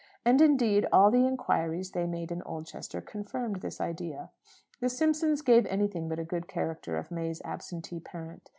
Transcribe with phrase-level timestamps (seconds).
[0.25, 4.31] And, indeed, all the inquiries they made in Oldchester confirmed this idea.
[4.79, 8.49] The Simpsons gave anything but a good character of May's absentee parent.